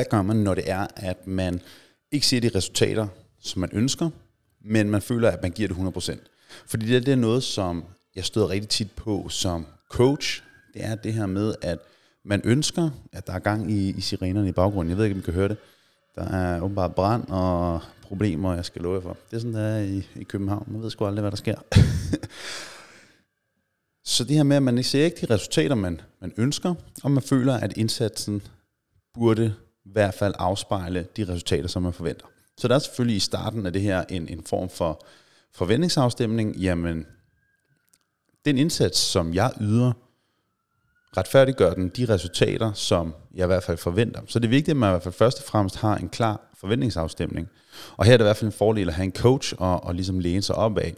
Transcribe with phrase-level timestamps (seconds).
[0.00, 1.60] hvad gør man, når det er, at man
[2.12, 3.06] ikke ser de resultater,
[3.40, 4.10] som man ønsker,
[4.64, 6.18] men man føler, at man giver det 100%?
[6.66, 7.84] Fordi det, det er noget, som
[8.16, 10.42] jeg støder rigtig tit på som coach.
[10.74, 11.78] Det er det her med, at
[12.24, 14.90] man ønsker, at der er gang i, i sirenerne i baggrunden.
[14.90, 15.56] Jeg ved ikke, om I kan høre det.
[16.14, 19.16] Der er åbenbart brand og problemer, jeg skal love jer for.
[19.30, 20.64] Det er sådan, der er i, i København.
[20.66, 21.56] Man ved sgu aldrig, hvad der sker.
[24.04, 27.10] Så det her med, at man ikke ser ikke de resultater, man, man ønsker, og
[27.10, 28.42] man føler, at indsatsen
[29.14, 29.54] burde
[29.92, 32.26] hvert fald afspejle de resultater, som man forventer.
[32.58, 35.04] Så der er selvfølgelig i starten af det her en, en form for
[35.52, 36.56] forventningsafstemning.
[36.56, 37.06] Jamen,
[38.44, 39.92] den indsats, som jeg yder,
[41.16, 44.20] retfærdiggør den de resultater, som jeg i hvert fald forventer.
[44.26, 46.50] Så det er vigtigt, at man i hvert fald først og fremmest har en klar
[46.54, 47.48] forventningsafstemning.
[47.96, 49.94] Og her er det i hvert fald en fordel at have en coach og, og
[49.94, 50.94] ligesom læne sig op af.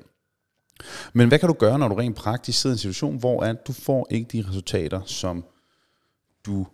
[1.13, 3.67] Men hvad kan du gøre, når du rent praktisk sidder i en situation, hvor at
[3.67, 5.45] du får ikke de resultater, som
[6.47, 6.67] du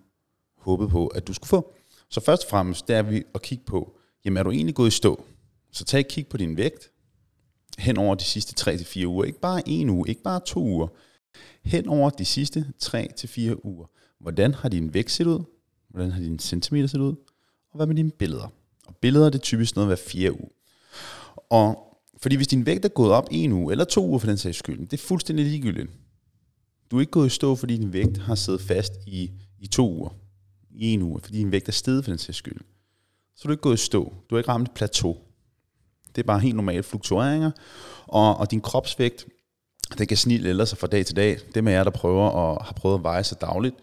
[0.58, 1.74] håbede på, at du skulle få?
[2.10, 4.88] Så først og fremmest, det er vi at kigge på, jamen er du egentlig gået
[4.88, 5.24] i stå?
[5.72, 6.90] Så tag et kig på din vægt
[7.78, 9.24] hen over de sidste 3-4 uger.
[9.24, 10.88] Ikke bare en uge, ikke bare to uger.
[11.64, 13.86] Hen over de sidste 3-4 uger.
[14.20, 15.44] Hvordan har din vægt set ud?
[15.88, 17.14] Hvordan har din centimeter set ud?
[17.70, 18.48] Og hvad med dine billeder?
[18.86, 20.48] Og billeder det er typisk noget hver fire uge.
[21.50, 21.84] Og
[22.22, 24.58] fordi hvis din vægt er gået op en uge, eller to uger for den sags
[24.58, 25.90] skyld, det er fuldstændig ligegyldigt.
[26.90, 29.92] Du er ikke gået i stå, fordi din vægt har siddet fast i, i to
[29.92, 30.10] uger.
[30.70, 32.60] I en uge, fordi din vægt er steget for den sags skyld.
[33.36, 34.14] Så er du ikke gået i stå.
[34.30, 35.16] Du har ikke ramt et plateau.
[36.16, 37.50] Det er bare helt normale fluktueringer.
[38.06, 39.26] Og, og din kropsvægt,
[39.98, 41.38] den kan snille ældre sig fra dag til dag.
[41.54, 43.74] Det med jer, der prøver og har prøvet at veje sig dagligt,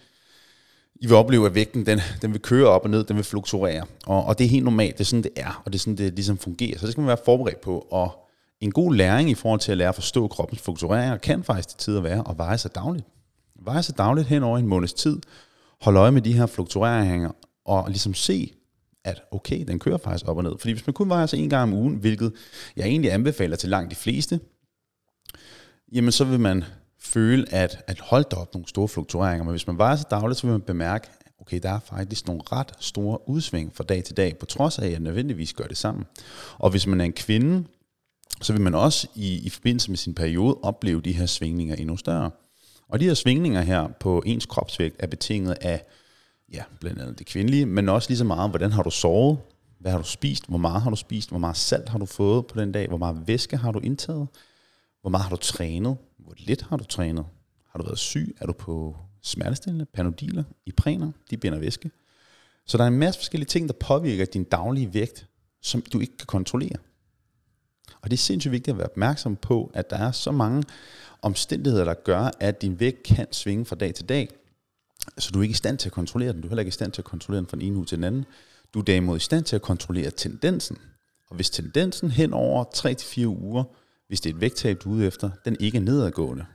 [1.02, 3.86] i vil opleve, at vægten den, den vil køre op og ned, den vil fluktuere.
[4.06, 5.98] Og, og det er helt normalt, det er sådan, det er, og det er sådan,
[5.98, 6.78] det ligesom fungerer.
[6.78, 7.88] Så det skal man være forberedt på.
[7.92, 8.30] Og
[8.62, 11.78] en god læring i forhold til at lære at forstå kroppens fluktueringer, kan faktisk til
[11.78, 13.06] tider være at veje sig dagligt.
[13.56, 15.22] Veje sig dagligt hen over en måneds tid,
[15.82, 17.32] holde øje med de her fluktueringer,
[17.66, 18.54] og ligesom se,
[19.04, 20.58] at okay, den kører faktisk op og ned.
[20.60, 22.34] Fordi hvis man kun vejer sig en gang om ugen, hvilket
[22.76, 24.40] jeg egentlig anbefaler til langt de fleste,
[25.92, 26.64] jamen så vil man
[27.00, 29.44] føle, at, at holde op nogle store fluktueringer.
[29.44, 31.08] Men hvis man vejer sig dagligt, så vil man bemærke,
[31.40, 34.86] okay, der er faktisk nogle ret store udsving fra dag til dag, på trods af,
[34.86, 36.06] at jeg nødvendigvis gør det sammen.
[36.58, 37.64] Og hvis man er en kvinde,
[38.42, 41.98] så vil man også i, i forbindelse med sin periode opleve de her svingninger endnu
[41.98, 42.32] større.
[42.90, 45.84] Og de her svingninger her på ens kropsvægt er betinget af,
[46.54, 49.38] ja, blandt andet det kvindelige, men også lige så meget, hvordan har du sovet,
[49.80, 52.48] hvad har du spist, hvor meget har du spist, hvor meget salt har du fået
[52.48, 54.28] på den dag, hvor meget væske har du indtaget,
[55.02, 57.26] hvor meget har du trænet, hvor lidt har du trænet,
[57.72, 60.44] har du været syg, er du på smertestillende, panodiler,
[60.78, 61.92] præner, de binder væske.
[62.66, 65.28] Så der er en masse forskellige ting, der påvirker din daglige vægt,
[65.62, 66.76] som du ikke kan kontrollere.
[68.02, 70.64] Og det er sindssygt vigtigt at være opmærksom på, at der er så mange
[71.26, 74.30] omstændigheder, der gør, at din vægt kan svinge fra dag til dag,
[75.18, 76.42] så du er ikke i stand til at kontrollere den.
[76.42, 77.98] Du er heller ikke i stand til at kontrollere den fra den ene uge til
[77.98, 78.26] den anden.
[78.74, 80.78] Du er derimod i stand til at kontrollere tendensen.
[81.30, 82.64] Og hvis tendensen hen over
[83.24, 83.64] 3-4 uger,
[84.08, 86.46] hvis det er et vægttab, du er ude efter, den ikke er nedadgående,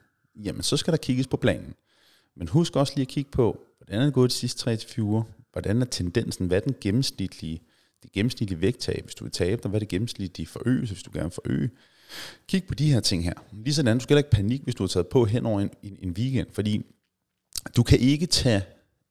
[0.45, 1.75] jamen så skal der kigges på planen.
[2.37, 5.23] Men husk også lige at kigge på, hvordan er det gået de sidste 3-4 uger?
[5.53, 6.47] Hvordan er tendensen?
[6.47, 7.61] Hvad er den gennemsnitlige
[8.03, 11.11] det gennemsnitlige vægttab, hvis du vil tabe dig, hvad er det gennemsnitlige forøgelse, hvis du
[11.15, 11.71] gerne vil forøge.
[12.49, 13.35] Kig på de her ting her.
[13.53, 15.97] Lige sådan, du skal ikke panik, hvis du har taget på hen over en, en,
[16.03, 16.87] en weekend, fordi
[17.77, 18.63] du kan ikke tage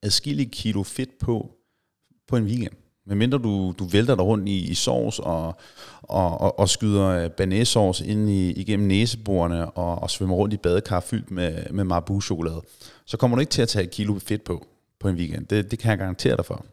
[0.01, 1.55] adskillige kilo fedt på
[2.27, 2.73] på en weekend.
[3.05, 5.55] Medmindre du, du vælter dig rundt i, i sovs og,
[6.01, 10.99] og, og, og skyder øh, ind i, igennem næseborene og, og svømmer rundt i badekar
[10.99, 12.61] fyldt med, med Marabu-chokolade,
[13.05, 14.67] så kommer du ikke til at tage et kilo fedt på
[14.99, 15.47] på en weekend.
[15.47, 16.65] Det, det kan jeg garantere dig for.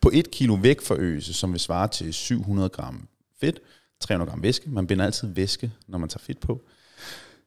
[0.00, 3.08] På et kilo vægtforøgelse, som vil svare til 700 gram
[3.40, 3.60] fedt,
[4.00, 6.64] 300 gram væske, man binder altid væske, når man tager fedt på,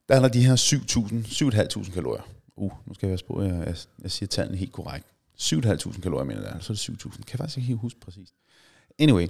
[0.10, 2.24] der er der de her 7.000, 7.500 kalorier.
[2.56, 5.08] Uh, nu skal jeg være på, jeg, jeg, jeg siger tallene helt korrekt.
[5.40, 7.12] 7.500 kalorier, mener jeg, så er det 7.000.
[7.12, 8.34] Kan jeg faktisk ikke helt huske præcis.
[9.00, 9.28] Anyway,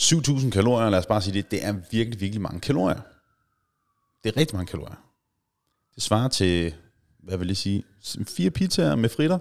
[0.00, 3.00] 7.000 kalorier, lad os bare sige det, det er virkelig, virkelig mange kalorier.
[4.24, 5.02] Det er rigtig mange kalorier.
[5.94, 6.74] Det svarer til,
[7.18, 7.84] hvad vil jeg sige,
[8.26, 9.38] fire pizzaer med fritter,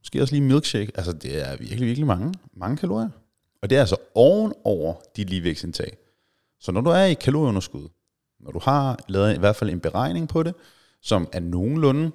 [0.00, 0.92] Måske også lige milkshake.
[0.94, 3.08] Altså, det er virkelig, virkelig mange, mange kalorier.
[3.62, 5.96] Og det er altså oven over dit ligevægtsindtag.
[6.60, 7.88] Så når du er i kalorieunderskud,
[8.40, 10.54] når du har lavet i hvert fald en beregning på det,
[11.02, 12.10] som er nogenlunde,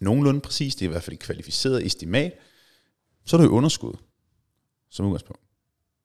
[0.00, 2.32] nogenlunde præcis, det er i hvert fald et kvalificeret estimat,
[3.24, 3.94] så er du i underskud
[4.90, 5.42] som udgangspunkt.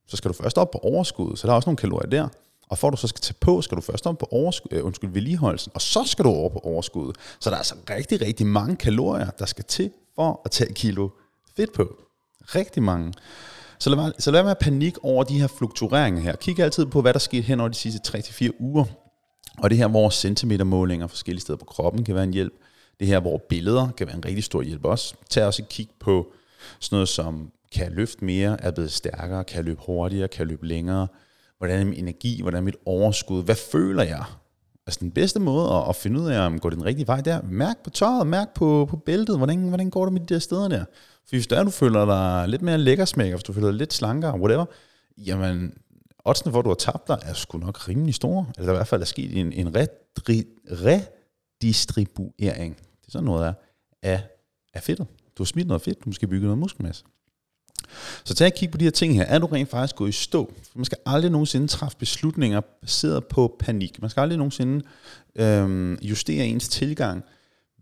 [0.07, 2.27] Så skal du først op på overskud, så der er også nogle kalorier der.
[2.69, 4.85] Og for at du så skal tage på, skal du først op på overskud, øh,
[4.85, 7.13] undskyld, vedligeholdelsen, og så skal du over på overskud.
[7.39, 11.09] Så der er altså rigtig, rigtig mange kalorier, der skal til for at tage kilo
[11.55, 12.03] fedt på.
[12.41, 13.13] Rigtig mange.
[13.81, 16.35] Så lad, være, så lad være med panik over de her fluktureringer her.
[16.35, 18.85] Kig altid på, hvad der sker hen over de sidste 3-4 uger.
[19.57, 22.53] Og det her, hvor centimetermålinger forskellige steder på kroppen kan være en hjælp.
[22.99, 25.15] Det her, hvor billeder kan være en rigtig stor hjælp også.
[25.29, 26.33] Tag også et kig på
[26.79, 30.39] sådan noget som kan jeg løfte mere, er blevet stærkere, kan jeg løbe hurtigere, kan
[30.39, 31.07] jeg løbe længere,
[31.57, 34.23] hvordan er min energi, hvordan er mit overskud, hvad føler jeg?
[34.87, 37.21] Altså den bedste måde at, at finde ud af, om går det den rigtige vej,
[37.21, 40.33] det er, mærk på tøjet, mærk på, på bæltet, hvordan, hvordan går det med de
[40.33, 40.85] der steder der?
[41.27, 43.93] For hvis der du føler dig lidt mere lækker smæk, hvis du føler dig lidt
[43.93, 44.65] slankere, whatever,
[45.17, 45.73] jamen,
[46.25, 48.45] oddsene hvor du har tabt dig, er sgu nok rimelig store.
[48.57, 49.75] Eller i hvert fald er sket en, en
[50.65, 53.53] redistribuering, det er sådan noget der,
[54.01, 54.23] af,
[54.73, 55.07] af fedtet.
[55.37, 57.03] Du har smidt noget fedt, du måske bygget noget muskelmasse.
[58.23, 59.23] Så tag og kig på de her ting her.
[59.23, 60.53] Er du rent faktisk gået i stå?
[60.75, 64.01] Man skal aldrig nogensinde træffe beslutninger baseret på panik.
[64.01, 64.85] Man skal aldrig nogensinde
[65.35, 67.23] øhm, justere ens tilgang,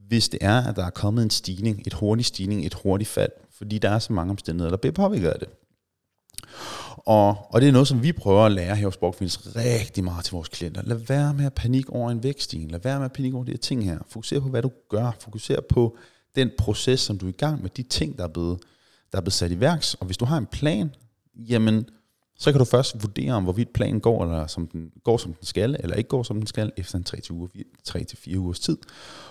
[0.10, 3.32] hvis det er, at der er kommet en stigning, et hurtigt stigning, et hurtigt fald,
[3.58, 5.50] fordi der er så mange omstændigheder, der bliver påvirket af det.
[6.98, 10.26] Og, og det er noget, som vi prøver at lære her hos Borgfinds rigtig meget
[10.26, 10.82] til vores klienter.
[10.86, 12.72] Lad være med at panik over en vækststigning.
[12.72, 14.00] Lad være med at panik over de her ting her.
[14.08, 15.12] Fokuser på, hvad du gør.
[15.20, 15.98] Fokuser på
[16.36, 17.70] den proces, som du er i gang med.
[17.70, 18.60] De ting, der er blevet,
[19.12, 19.94] der er blevet sat i værks.
[19.94, 20.96] Og hvis du har en plan,
[21.36, 21.86] jamen,
[22.40, 25.46] så kan du først vurdere, om hvorvidt planen går, eller som den, går som den
[25.46, 27.48] skal, eller ikke går som den skal, efter en 3-4 uger,
[27.90, 28.78] 3-4 ugers tid.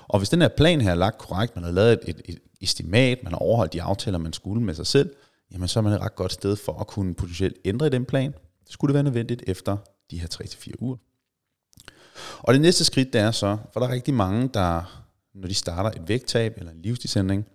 [0.08, 2.38] Og hvis den her plan her er lagt korrekt, man har lavet et, et, et
[2.60, 5.10] estimat, man har overholdt de aftaler, man skulle med sig selv,
[5.52, 8.05] jamen så er man et ret godt sted for at kunne potentielt ændre i den
[8.05, 8.32] plan.
[8.64, 9.76] Det skulle det være nødvendigt efter
[10.10, 10.96] de her 3-4 uger.
[12.38, 15.02] Og det næste skridt, det er så, for der er rigtig mange, der,
[15.34, 17.46] når de starter et vægttab eller en livsstilsændring,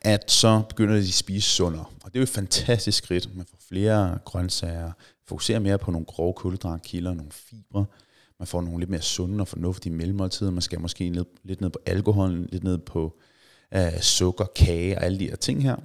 [0.00, 1.84] at så begynder de at spise sundere.
[2.04, 3.36] Og det er jo et fantastisk skridt.
[3.36, 4.92] Man får flere grøntsager,
[5.26, 7.86] fokuserer mere på nogle grove kulhydratkilder, nogle fibre.
[8.38, 10.50] Man får nogle lidt mere sunde og fornuftige mellemmåltider.
[10.50, 13.18] Man skal måske ned, lidt ned på alkoholen, lidt ned på
[13.74, 15.76] øh, sukker, kage og alle de her ting her.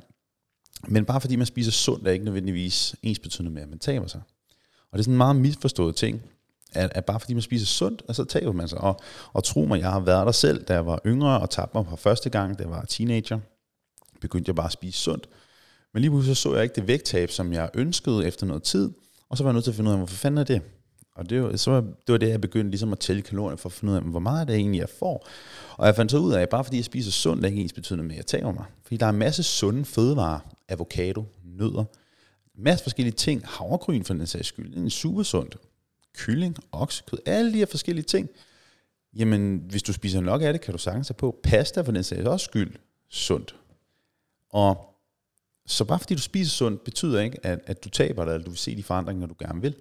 [0.87, 4.07] Men bare fordi man spiser sundt, er ikke nødvendigvis ens betydende med, at man taber
[4.07, 4.21] sig.
[4.91, 6.21] Og det er sådan en meget misforstået ting,
[6.73, 8.77] at, at bare fordi man spiser sundt, så taber man sig.
[8.77, 8.99] Og,
[9.33, 11.85] og tro mig, jeg har været der selv, da jeg var yngre og tabte mig
[11.89, 13.39] for første gang, da jeg var teenager.
[14.21, 15.29] Begyndte jeg bare at spise sundt.
[15.93, 18.91] Men lige pludselig så jeg ikke det vægttab, som jeg ønskede efter noget tid.
[19.29, 20.61] Og så var jeg nødt til at finde ud af, hvorfor fanden er det?
[21.15, 23.69] Og det var, så var, det var det, jeg begyndte ligesom at tælle kalorier for
[23.69, 25.27] at finde ud af, hvor meget er det egentlig, jeg får.
[25.77, 27.73] Og jeg fandt så ud af, at bare fordi jeg spiser sundt, er ikke ens
[27.73, 28.65] betydende med, at jeg tager mig.
[28.83, 31.83] Fordi der er en masse sunde fødevarer, avocado, nødder,
[32.57, 35.57] masse forskellige ting, havregryn for den sags skyld, en super sundt,
[36.17, 38.29] kylling, oksekød, alle de her forskellige ting.
[39.15, 41.39] Jamen, hvis du spiser nok af det, kan du sagtens have på.
[41.43, 42.75] Pasta for den sags også skyld,
[43.09, 43.55] sundt.
[44.49, 44.93] Og
[45.65, 48.49] så bare fordi du spiser sundt, betyder ikke, at, at du taber dig, eller du
[48.49, 49.75] vil se de forandringer, du gerne vil.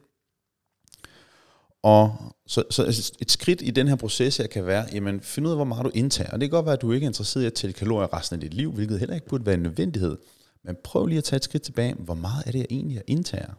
[1.82, 2.16] Og
[2.46, 5.58] så, så et skridt i den her proces her kan være, jamen find ud af,
[5.58, 6.30] hvor meget du indtager.
[6.30, 8.34] Og det kan godt være, at du ikke er interesseret i at tælle kalorier resten
[8.34, 10.16] af dit liv, hvilket heller ikke burde være en nødvendighed.
[10.62, 11.94] Men prøv lige at tage et skridt tilbage.
[11.94, 13.52] Hvor meget er det, jeg egentlig jeg indtager?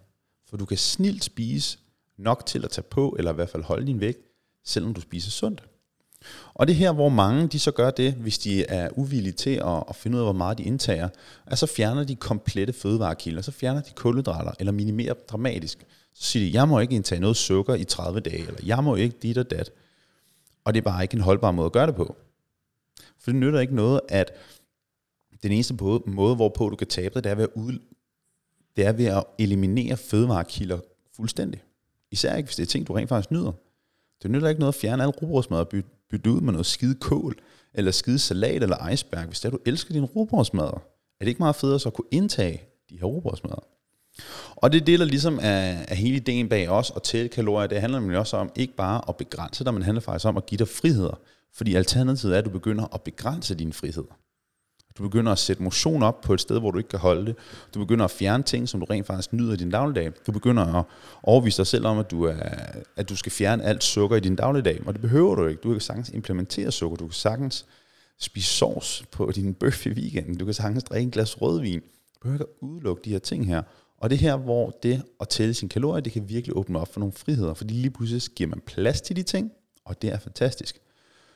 [0.50, 1.77] For du kan snilt spise
[2.18, 4.19] nok til at tage på, eller i hvert fald holde din vægt,
[4.65, 5.63] selvom du spiser sundt.
[6.54, 9.50] Og det er her, hvor mange de så gør det, hvis de er uvillige til
[9.50, 11.10] at, at finde ud af, hvor meget de indtager,
[11.46, 15.86] at så fjerner de komplette fødevarekilder, så fjerner de kulhydrater, eller minimerer dramatisk.
[16.14, 18.96] Så siger de, jeg må ikke indtage noget sukker i 30 dage, eller jeg må
[18.96, 19.72] ikke dit og dat.
[20.66, 22.16] Og det er bare ikke en holdbar måde at gøre det på.
[23.19, 24.31] For det nytter ikke noget, at
[25.44, 25.74] den eneste
[26.06, 27.80] måde, hvorpå du kan tabe dig, det er ved at, ud,
[28.78, 30.80] det er ved at eliminere fødevarekilder
[31.16, 31.64] fuldstændig.
[32.12, 33.52] Især ikke, hvis det er ting, du rent faktisk nyder.
[34.24, 36.95] Det nytter ikke noget at fjerne al rugbrødsmad og bytte, bytte ud med noget skide
[36.95, 37.36] kål,
[37.74, 39.25] eller skide salat eller iceberg.
[39.25, 40.80] Hvis det er, du elsker din rugbrødsmad, er
[41.19, 43.63] det ikke meget federe så at kunne indtage de her rugbrødsmadder.
[44.56, 47.68] Og det deler ligesom af, af hele ideen bag os og tælle kalorier.
[47.68, 50.37] Det handler nemlig også om ikke bare at begrænse dig, men det handler faktisk om
[50.37, 51.19] at give dig friheder.
[51.54, 54.18] Fordi alternativet er, at du begynder at begrænse dine friheder.
[54.97, 57.35] Du begynder at sætte motion op på et sted, hvor du ikke kan holde det.
[57.73, 60.11] Du begynder at fjerne ting, som du rent faktisk nyder i din dagligdag.
[60.27, 60.85] Du begynder at
[61.23, 62.35] overvise dig selv om, at du, er,
[62.95, 64.81] at du skal fjerne alt sukker i din dagligdag.
[64.85, 65.61] Og det behøver du ikke.
[65.61, 66.97] Du kan sagtens implementere sukker.
[66.97, 67.66] Du kan sagtens
[68.19, 70.37] spise sovs på din bøf i weekenden.
[70.37, 71.80] Du kan sagtens drikke en glas rødvin.
[71.80, 73.61] Du behøver ikke at udelukke de her ting her.
[73.97, 76.99] Og det her, hvor det at tælle sine kalorier, det kan virkelig åbne op for
[76.99, 77.54] nogle friheder.
[77.54, 79.51] Fordi lige pludselig giver man plads til de ting,
[79.85, 80.80] og det er fantastisk.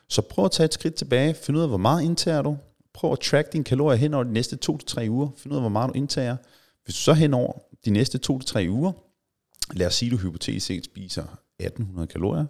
[0.08, 2.56] Så prøv at tage et skridt tilbage, find ud af, hvor meget indtager du,
[2.94, 5.28] prøv at track dine kalorier hen over de næste 2-3 uger.
[5.36, 6.36] Find ud af, hvor meget du indtager.
[6.84, 7.52] Hvis du så hen over
[7.84, 8.92] de næste 2-3 uger,
[9.72, 12.46] lad os sige, at du hypotetisk set spiser 1800 kalorier,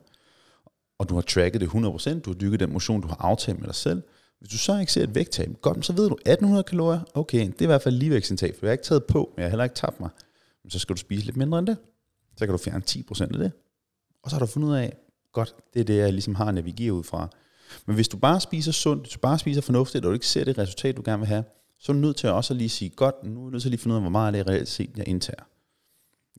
[0.99, 3.67] og du har tracket det 100%, du har dykket den motion, du har aftalt med
[3.67, 4.03] dig selv.
[4.39, 7.61] Hvis du så ikke ser et vægttab, godt, så ved du 1800 kalorier, okay, det
[7.61, 9.65] er i hvert fald ligevægtsindtag, for jeg har ikke taget på, men jeg har heller
[9.65, 10.11] ikke tabt mig.
[10.65, 11.77] Men så skal du spise lidt mindre end det.
[12.37, 13.53] Så kan du fjerne 10% af det.
[14.23, 14.97] Og så har du fundet ud af,
[15.33, 17.29] godt, det er det, jeg ligesom har navigeret ud fra.
[17.87, 20.45] Men hvis du bare spiser sundt, hvis du bare spiser fornuftigt, og du ikke ser
[20.45, 21.45] det resultat, du gerne vil have,
[21.79, 23.69] så er du nødt til at også lige sige, godt, nu er jeg nødt til
[23.69, 25.43] at lige finde ud af, hvor meget det reelt set, jeg indtager.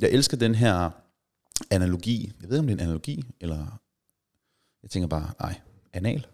[0.02, 0.90] Jeg elsker den her
[1.72, 2.32] analogi.
[2.42, 3.80] Jeg ved ikke, om det er en analogi, eller
[4.84, 5.60] jeg tænker bare, nej,
[5.94, 6.28] anal.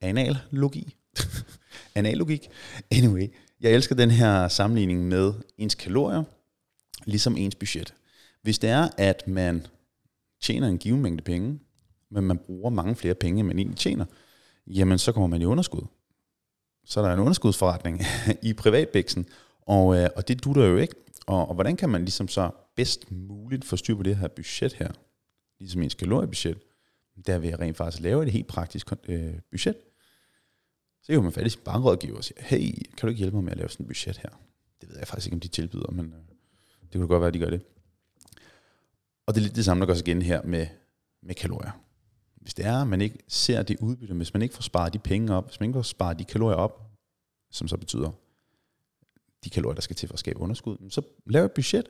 [0.00, 0.96] Analogi.
[1.94, 2.48] Analogik.
[2.90, 3.28] Anyway,
[3.60, 6.22] Jeg elsker den her sammenligning med ens kalorier,
[7.04, 7.94] ligesom ens budget.
[8.42, 9.66] Hvis det er, at man
[10.40, 11.60] tjener en given mængde penge,
[12.10, 14.04] men man bruger mange flere penge, end man egentlig tjener,
[14.66, 15.86] jamen så kommer man i underskud.
[16.84, 18.00] Så er der en underskudsforretning
[18.48, 19.26] i privatbæksen,
[19.60, 20.94] og, øh, og det dutter jo ikke.
[21.26, 24.72] Og, og hvordan kan man ligesom så bedst muligt få styr på det her budget
[24.72, 24.90] her,
[25.60, 26.58] ligesom ens kaloriebudget,
[27.26, 29.76] der vil jeg rent faktisk lave et helt praktisk øh, budget.
[31.02, 33.44] Så kan man fat i sin bankrådgiver og sige, hey, kan du ikke hjælpe mig
[33.44, 34.30] med at lave sådan et budget her?
[34.80, 36.20] Det ved jeg faktisk ikke, om de tilbyder, men øh,
[36.82, 37.62] det kunne godt være, at de gør det.
[39.26, 40.66] Og det er lidt det samme, der går sig igen her med,
[41.22, 41.80] med kalorier.
[42.42, 44.98] Hvis det er, at man ikke ser det udbytte, hvis man ikke får sparet de
[44.98, 46.82] penge op, hvis man ikke får sparet de kalorier op,
[47.50, 48.10] som så betyder
[49.44, 51.86] de kalorier, der skal til for at skabe underskud, så lav et budget.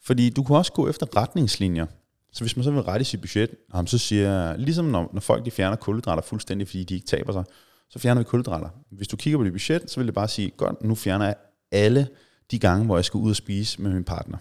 [0.00, 1.86] Fordi du kan også gå efter retningslinjer.
[2.32, 3.50] Så hvis man så vil rette sit budget,
[3.86, 7.32] så siger jeg, ligesom når, når folk de fjerner kulhydrater fuldstændig, fordi de ikke taber
[7.32, 7.44] sig,
[7.88, 8.68] så fjerner vi kulhydrater.
[8.90, 11.34] Hvis du kigger på dit budget, så vil det bare sige, godt, nu fjerner jeg
[11.70, 12.08] alle
[12.50, 14.38] de gange, hvor jeg skal ud og spise med min partner.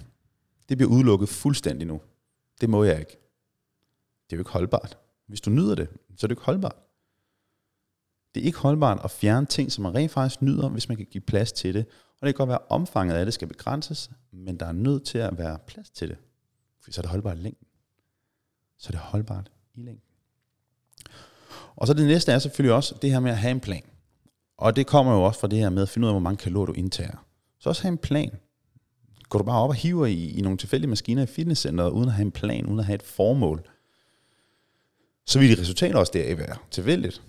[0.70, 2.02] Det bliver udelukket fuldstændig nu.
[2.62, 3.18] Det må jeg ikke.
[4.26, 4.98] Det er jo ikke holdbart.
[5.32, 6.76] Hvis du nyder det, så er det ikke holdbart.
[8.36, 11.06] Det er ikke holdbart at fjerne ting, som man rent faktisk nyder, hvis man kan
[11.06, 11.86] give plads til det.
[12.22, 15.04] Og det kan godt være, at omfanget af det skal begrænses, men der er nødt
[15.04, 16.18] til at være plads til det.
[16.84, 17.68] For så er det holdbart i længden.
[18.78, 20.12] Så er det holdbart i længden.
[21.76, 23.84] Og så det næste er selvfølgelig også det her med at have en plan.
[24.58, 26.38] Og det kommer jo også fra det her med at finde ud af, hvor mange
[26.38, 27.26] kalorier du indtager.
[27.60, 28.40] Så også have en plan.
[29.30, 32.14] Går du bare op og hiver i, i nogle tilfældige maskiner i fitnesscenteret, uden at
[32.14, 33.68] have en plan, uden at have et formål,
[35.26, 37.22] så vil de resultater også deraf være tilfældigt.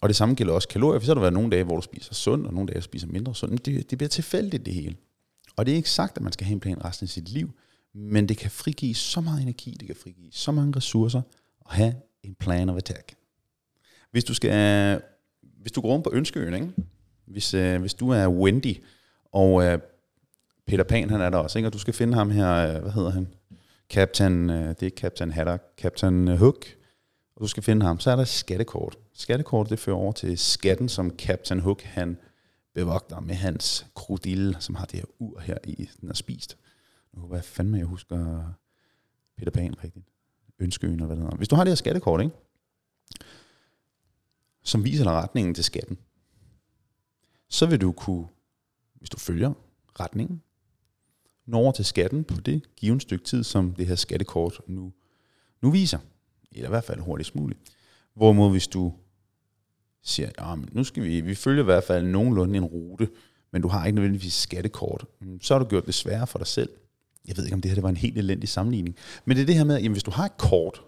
[0.00, 1.82] Og det samme gælder også kalorier, for så har der været nogle dage, hvor du
[1.82, 3.66] spiser sundt, og nogle dage, hvor du spiser mindre sundt.
[3.66, 4.96] Det, det bliver tilfældigt, det hele.
[5.56, 7.50] Og det er ikke sagt, at man skal have en plan resten af sit liv,
[7.94, 11.22] men det kan frigive så meget energi, det kan frigive så mange ressourcer,
[11.70, 13.14] at have en plan of attack.
[14.10, 15.00] Hvis du skal,
[15.42, 16.72] hvis du går rundt på Ønskeøen, ikke?
[17.26, 18.76] Hvis, øh, hvis du er Wendy,
[19.32, 19.78] og øh,
[20.66, 21.68] Peter Pan, han er der også, ikke?
[21.68, 23.28] og du skal finde ham her, øh, hvad hedder han?
[23.90, 26.66] Captain, øh, det er Captain Haddock, Captain øh, Hook,
[27.36, 28.98] og du skal finde ham, så er der skattekort.
[29.12, 32.18] Skattekort, det fører over til skatten, som Captain Hook, han
[32.74, 36.56] bevogter med hans krudille, som har det her ur her i, den er spist.
[37.12, 38.44] Nu håber jeg fandme, jeg husker
[39.36, 40.06] Peter Pan rigtigt.
[40.58, 41.36] Ønskeøen, eller hvad det hedder.
[41.36, 42.34] Hvis du har det her skattekort, ikke?
[44.62, 45.98] som viser dig retningen til skatten,
[47.48, 48.26] så vil du kunne,
[48.94, 49.52] hvis du følger
[50.00, 50.42] retningen,
[51.50, 54.92] når til skatten på det givet stykke tid, som det her skattekort nu,
[55.62, 55.98] nu viser.
[56.52, 57.60] Eller i hvert fald hurtigst muligt.
[58.14, 58.92] Hvorimod hvis du
[60.02, 63.08] siger, ja, nu skal vi, vi følger i hvert fald nogenlunde en rute,
[63.52, 66.46] men du har ikke nødvendigvis skattekort, mm, så har du gjort det sværere for dig
[66.46, 66.70] selv.
[67.28, 68.96] Jeg ved ikke, om det her det var en helt elendig sammenligning.
[69.24, 70.82] Men det er det her med, at jamen, hvis du har et kort,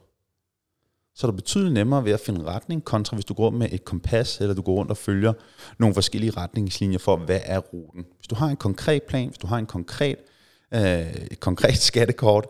[1.15, 3.85] så er det betydeligt nemmere ved at finde retning, kontra hvis du går med et
[3.85, 5.33] kompas, eller du går rundt og følger
[5.79, 8.07] nogle forskellige retningslinjer for, hvad er ruten.
[8.17, 10.17] Hvis du har en konkret plan, hvis du har en konkret,
[10.75, 12.47] øh, et konkret skattekort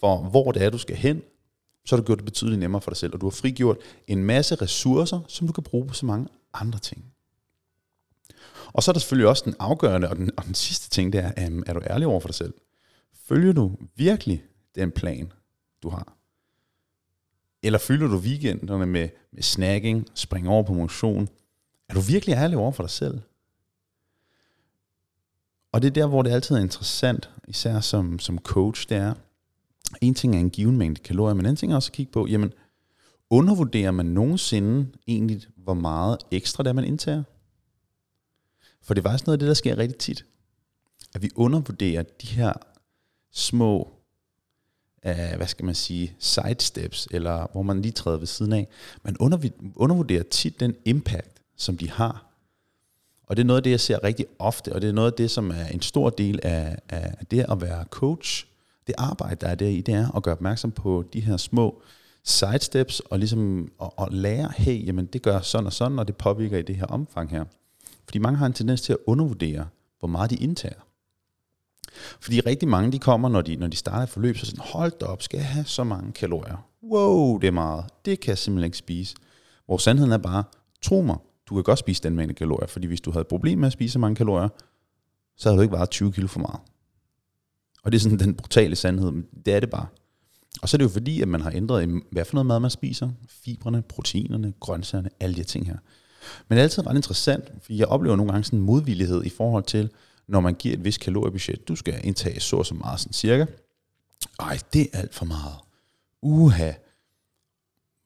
[0.00, 1.22] for, hvor det er, du skal hen,
[1.84, 3.76] så har du gjort det betydeligt nemmere for dig selv, og du har frigjort
[4.06, 7.04] en masse ressourcer, som du kan bruge på så mange andre ting.
[8.72, 11.24] Og så er der selvfølgelig også den afgørende, og den, og den sidste ting, det
[11.24, 12.54] er, um, er du ærlig over for dig selv?
[13.28, 15.32] Følger du virkelig den plan,
[15.82, 16.16] du har?
[17.62, 21.28] Eller fylder du weekenderne med, med snacking, spring over på motion?
[21.88, 23.20] Er du virkelig ærlig over for dig selv?
[25.72, 29.14] Og det er der, hvor det altid er interessant, især som, som coach, det er,
[30.00, 32.26] en ting er en given mængde kalorier, men en ting er også at kigge på,
[32.26, 32.52] jamen,
[33.30, 37.22] undervurderer man nogensinde egentlig, hvor meget ekstra der man indtager?
[38.82, 40.24] For det er faktisk noget af det, der sker rigtig tit.
[41.14, 42.52] At vi undervurderer de her
[43.32, 43.92] små,
[45.06, 48.68] uh, hvad skal man sige, sidesteps, eller hvor man lige træder ved siden af.
[49.02, 49.16] Man
[49.76, 52.31] undervurderer tit den impact, som de har.
[53.32, 55.16] Og det er noget af det, jeg ser rigtig ofte, og det er noget af
[55.16, 58.46] det, som er en stor del af, af det at være coach.
[58.86, 61.82] Det arbejde, der er der i, det er at gøre opmærksom på de her små
[62.24, 66.16] sidesteps, og ligesom at, at lære, hey, jamen det gør sådan og sådan, og det
[66.16, 67.44] påvirker i det her omfang her.
[68.04, 69.66] Fordi mange har en tendens til at undervurdere,
[69.98, 70.80] hvor meget de indtager.
[72.20, 74.92] Fordi rigtig mange, de kommer, når de, når de starter et forløb, så sådan, hold
[75.00, 76.66] da op, skal jeg have så mange kalorier?
[76.82, 77.84] Wow, det er meget.
[78.04, 79.16] Det kan jeg simpelthen ikke spise.
[79.66, 80.44] Hvor sandheden er bare,
[80.82, 81.16] tro mig,
[81.48, 83.72] du kan godt spise den mængde kalorier, fordi hvis du havde problemer problem med at
[83.72, 84.48] spise så mange kalorier,
[85.36, 86.60] så havde du ikke været 20 kilo for meget.
[87.82, 89.86] Og det er sådan den brutale sandhed, men det er det bare.
[90.62, 92.70] Og så er det jo fordi, at man har ændret, hvad for noget mad man
[92.70, 95.76] spiser, fibrene, proteinerne, grøntsagerne, alle de her ting her.
[96.48, 99.28] Men det er altid ret interessant, for jeg oplever nogle gange sådan en modvillighed i
[99.28, 99.90] forhold til,
[100.26, 101.68] når man giver et vis kaloriebudget.
[101.68, 103.46] Du skal indtage så så meget, sådan cirka.
[104.40, 105.54] Ej, det er alt for meget.
[106.22, 106.72] Uha.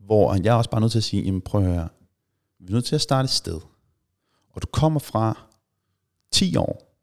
[0.01, 1.89] Hvor jeg er også bare nødt til at sige, jamen prøv at høre,
[2.67, 3.61] vi er nødt til at starte et sted.
[4.51, 5.47] Og du kommer fra
[6.31, 6.97] 10 år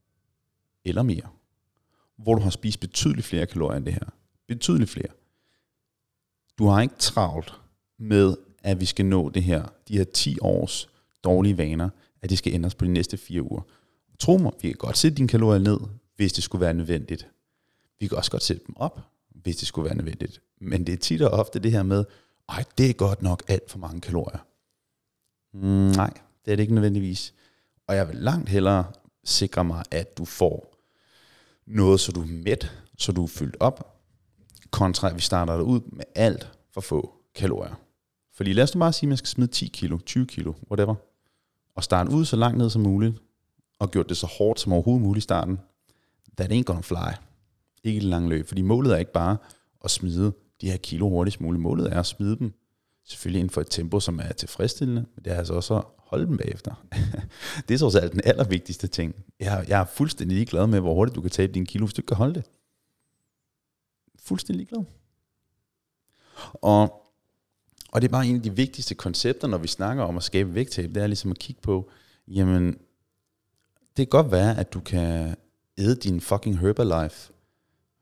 [0.86, 1.30] eller mere,
[2.18, 4.10] hvor du har spist betydeligt flere kalorier end det her.
[4.48, 5.12] Betydeligt flere.
[6.58, 7.54] Du har ikke travlt
[7.98, 10.90] med, at vi skal nå det her, de her 10 års
[11.24, 11.90] dårlige vaner,
[12.22, 13.62] at det skal ændres på de næste fire uger.
[14.20, 15.80] Tro mig, vi kan godt sætte dine kalorier ned,
[16.16, 17.28] hvis det skulle være nødvendigt.
[18.00, 20.42] Vi kan også godt sætte dem op, hvis det skulle være nødvendigt.
[20.62, 22.06] Men det er tit og ofte det her med,
[22.50, 24.40] ej, det er godt nok alt for mange kalorier.
[25.54, 25.62] Mm,
[25.96, 26.14] nej,
[26.46, 27.34] det er det ikke nødvendigvis.
[27.88, 28.86] Og jeg vil langt hellere
[29.24, 30.76] sikre mig, at du får
[31.66, 33.98] noget, så du er mæt, så du er fyldt op,
[34.72, 37.80] kontra at vi starter dig ud med alt for få kalorier.
[38.34, 40.96] Fordi lad os nu bare sige, at man skal smide 10 kilo, 20 kilo, whatever,
[41.76, 43.16] og starte ud så langt ned som muligt,
[43.80, 45.60] og gjort det så hårdt som overhovedet muligt i starten,
[46.38, 47.14] that ain't gonna fly.
[47.84, 49.38] Ikke i det lange løb, fordi målet er ikke bare
[49.84, 51.62] at smide de her kilo hurtigst muligt.
[51.62, 52.54] Målet er at smide dem
[53.06, 56.26] selvfølgelig inden for et tempo, som er tilfredsstillende, men det er altså også at holde
[56.26, 56.86] dem bagefter.
[57.68, 59.16] det er så alt den allervigtigste ting.
[59.40, 62.00] Jeg, jeg er fuldstændig ligeglad med, hvor hurtigt du kan tabe din kilo, hvis du
[62.00, 62.46] ikke kan holde det.
[64.20, 64.84] Fuldstændig ligeglad.
[66.54, 67.10] Og,
[67.92, 70.56] og det er bare en af de vigtigste koncepter, når vi snakker om at skabe
[70.56, 71.90] vægttab, det er ligesom at kigge på,
[72.28, 72.66] jamen,
[73.98, 75.36] det kan godt være, at du kan
[75.78, 77.34] æde din fucking Herbalife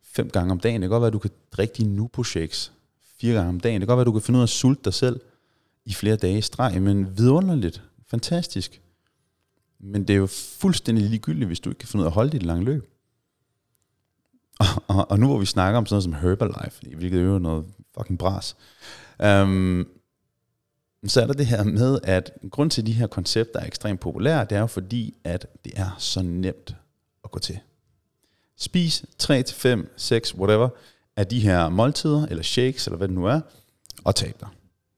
[0.01, 0.81] fem gange om dagen.
[0.81, 2.73] Det kan godt være, at du kan drikke dine nu shakes
[3.21, 3.81] fire gange om dagen.
[3.81, 5.19] Det kan godt være, at du kan finde ud af at sulte dig selv
[5.85, 8.81] i flere dage i streg, men vidunderligt, fantastisk.
[9.79, 10.27] Men det er jo
[10.61, 12.87] fuldstændig ligegyldigt, hvis du ikke kan finde ud af at holde dit lange løb.
[14.59, 17.39] Og, og, og nu hvor vi snakker om sådan noget som Herbalife, hvilket er jo
[17.39, 17.65] noget
[17.97, 18.55] fucking bras,
[19.19, 19.87] um,
[21.07, 23.99] så er der det her med, at grund til, at de her koncepter er ekstremt
[23.99, 26.75] populære, det er jo fordi, at det er så nemt
[27.23, 27.59] at gå til.
[28.57, 30.69] Spis 3 til 5, 6, whatever,
[31.17, 33.39] af de her måltider, eller shakes, eller hvad det nu er,
[34.03, 34.49] og tab dig.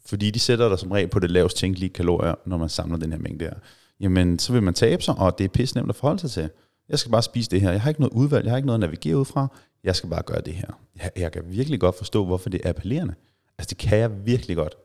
[0.05, 3.11] Fordi de sætter dig som regel på det lavest tænkelige kalorier, når man samler den
[3.11, 3.53] her mængde her.
[3.99, 6.49] Jamen, så vil man tabe sig, og det er pisse nemt at forholde sig til.
[6.89, 7.71] Jeg skal bare spise det her.
[7.71, 9.47] Jeg har ikke noget udvalg, jeg har ikke noget at navigere ud fra.
[9.83, 10.79] Jeg skal bare gøre det her.
[10.95, 13.13] Jeg, jeg kan virkelig godt forstå, hvorfor det er appellerende.
[13.57, 14.75] Altså, det kan jeg virkelig godt.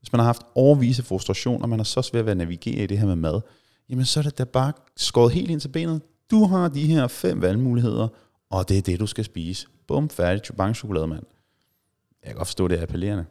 [0.00, 2.86] Hvis man har haft overvise frustration, og man er så svært ved at navigere i
[2.86, 3.40] det her med mad,
[3.90, 6.00] jamen så er det da bare skåret helt ind til benet.
[6.30, 8.08] Du har de her fem valgmuligheder,
[8.50, 9.66] og det er det, du skal spise.
[9.88, 11.24] Bum, færdig, chubank chokolade, mand.
[12.22, 13.24] Jeg kan godt forstå, det er appellerende.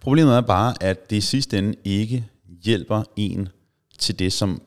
[0.00, 2.28] Problemet er bare, at det i sidste ende ikke
[2.62, 3.48] hjælper en
[3.98, 4.62] til det, som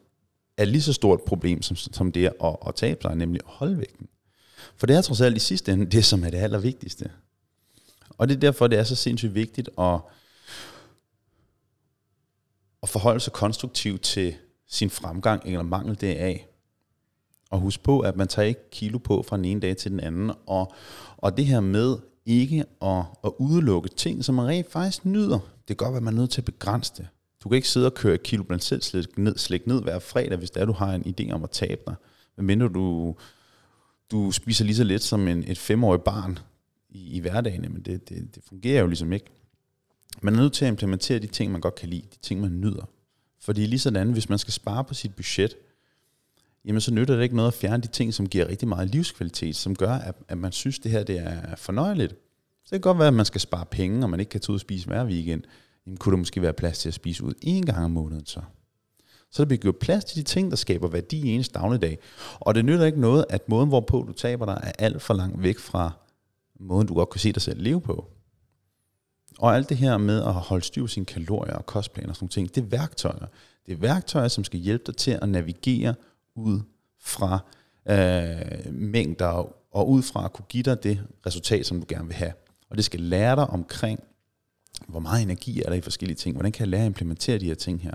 [0.58, 3.78] er lige så stort problem som, som det at, at tabe sig, nemlig at holde
[3.78, 4.08] vægten.
[4.75, 7.12] For det er trods alt i sidste ende det, som er det allervigtigste.
[8.10, 9.99] Og det er derfor, det er så sindssygt vigtigt at,
[12.84, 14.36] at forholde sig konstruktivt til
[14.67, 16.47] sin fremgang eller mangel deraf.
[17.51, 19.99] Og husk på, at man tager ikke kilo på fra den ene dag til den
[19.99, 20.31] anden.
[20.47, 20.73] Og,
[21.17, 25.39] og det her med ikke at, at udelukke ting, som man rent faktisk nyder.
[25.39, 27.08] Det kan godt være, at man er nødt til at begrænse det.
[27.43, 29.99] Du kan ikke sidde og køre et kilo blandt selv slik ned, slik ned hver
[29.99, 31.95] fredag, hvis det er, du har en idé om at tabe dig.
[32.38, 33.15] Men du,
[34.12, 36.39] du spiser lige så lidt som en, et femårig barn
[36.89, 39.25] i, i hverdagen, men det, det, det fungerer jo ligesom ikke.
[40.21, 42.62] Man er nødt til at implementere de ting, man godt kan lide, de ting, man
[42.62, 42.89] nyder.
[43.41, 45.55] Fordi lige sådan, hvis man skal spare på sit budget,
[46.65, 49.56] jamen så nytter det ikke noget at fjerne de ting, som giver rigtig meget livskvalitet,
[49.56, 52.12] som gør, at, at man synes, det her det er fornøjeligt.
[52.65, 54.51] Så det kan godt være, at man skal spare penge, og man ikke kan tage
[54.51, 55.43] ud og spise hver weekend.
[55.86, 58.41] Jamen kunne der måske være plads til at spise ud en gang om måneden så.
[59.32, 61.99] Så der bliver gjort plads til de ting, der skaber værdi i ens dagligdag.
[62.39, 65.43] Og det nytter ikke noget, at måden, hvorpå du taber dig, er alt for langt
[65.43, 65.91] væk fra
[66.60, 68.08] måden, du godt kan se dig selv leve på.
[69.39, 72.28] Og alt det her med at holde styr på sine kalorier og kostplaner og sådan
[72.28, 73.25] ting, det er værktøjer.
[73.65, 75.95] Det er værktøjer, som skal hjælpe dig til at navigere
[76.36, 76.62] ud
[77.00, 77.39] fra
[77.89, 82.15] øh, mængder og ud fra at kunne give dig det resultat, som du gerne vil
[82.15, 82.34] have.
[82.69, 84.00] Og det skal lære dig omkring,
[84.88, 86.36] hvor meget energi er der i forskellige ting.
[86.36, 87.93] Hvordan kan jeg lære at implementere de her ting her?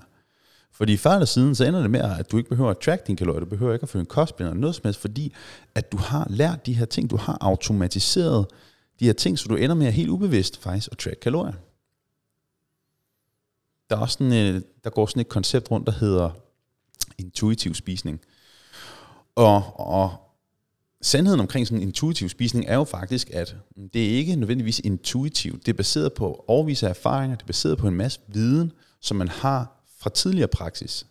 [0.72, 3.16] Fordi før eller siden, så ender det med, at du ikke behøver at track dine
[3.16, 5.35] kalorier, du behøver ikke at føre en kostplan eller noget som helst, fordi
[5.74, 8.46] at du har lært de her ting, du har automatiseret
[9.00, 11.53] de her ting, så du ender med at helt ubevidst faktisk at track kalorier.
[13.90, 16.31] Der, er også sådan, øh, der går sådan et koncept rundt, der hedder
[17.20, 18.20] intuitiv spisning.
[19.35, 20.30] Og, og
[21.02, 23.56] sandheden omkring sådan en intuitiv spisning er jo faktisk, at
[23.94, 25.66] det er ikke nødvendigvis intuitivt.
[25.66, 29.28] Det er baseret på overvise erfaringer, det er baseret på en masse viden, som man
[29.28, 31.06] har fra tidligere praksis.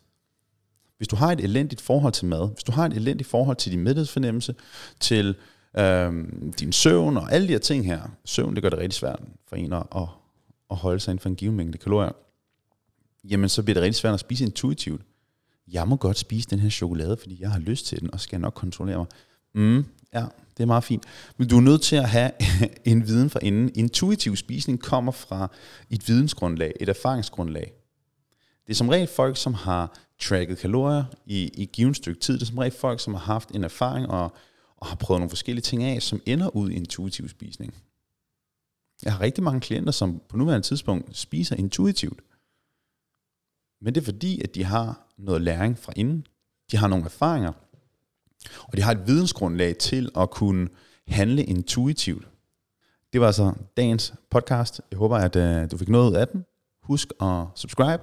[0.96, 3.72] Hvis du har et elendigt forhold til mad, hvis du har et elendigt forhold til
[3.72, 4.54] din middagsfornemmelse,
[5.00, 5.34] til
[5.78, 6.12] øh,
[6.60, 8.00] din søvn og alle de her ting her.
[8.24, 9.86] Søvn, det gør det rigtig svært for en at,
[10.70, 12.12] at holde sig inden for en given mængde kalorier.
[13.24, 15.02] Jamen, så bliver det rigtig svært at spise intuitivt
[15.68, 18.40] jeg må godt spise den her chokolade, fordi jeg har lyst til den, og skal
[18.40, 19.06] nok kontrollere mig.
[19.54, 20.24] Mm, ja,
[20.56, 21.04] det er meget fint.
[21.36, 22.30] Men du er nødt til at have
[22.84, 23.70] en viden for inden.
[23.74, 25.50] Intuitiv spisning kommer fra
[25.90, 27.72] et vidensgrundlag, et erfaringsgrundlag.
[28.66, 32.34] Det er som regel folk, som har tracket kalorier i, i et givet stykke tid.
[32.34, 34.32] Det er som regel folk, som har haft en erfaring og,
[34.76, 37.74] og har prøvet nogle forskellige ting af, som ender ud i intuitiv spisning.
[39.02, 42.20] Jeg har rigtig mange klienter, som på nuværende tidspunkt spiser intuitivt.
[43.82, 46.26] Men det er fordi, at de har noget læring fra inden.
[46.72, 47.52] De har nogle erfaringer.
[48.62, 50.68] Og de har et vidensgrundlag til at kunne
[51.08, 52.28] handle intuitivt.
[53.12, 54.80] Det var altså dagens podcast.
[54.90, 56.44] Jeg håber, at øh, du fik noget ud af den.
[56.82, 58.02] Husk at subscribe.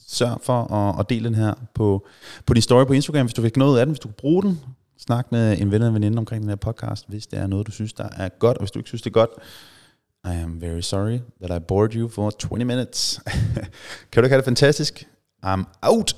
[0.00, 2.06] Sørg for at, at dele den her på,
[2.46, 4.14] på din story på Instagram, hvis du fik noget ud af den, hvis du kan
[4.18, 4.60] bruge den.
[4.98, 7.66] Snak med en ven eller en veninde omkring den her podcast, hvis det er noget,
[7.66, 8.58] du synes, der er godt.
[8.58, 9.30] Og hvis du ikke synes, det er godt,
[10.24, 13.20] i am very sorry that I bored you for 20 minutes.
[14.12, 15.08] kan du have det er fantastisk?
[15.46, 16.16] I'm out!